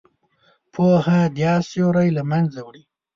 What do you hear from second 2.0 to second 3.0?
له منځه وړي.